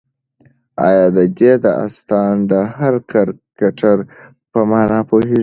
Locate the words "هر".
2.77-2.93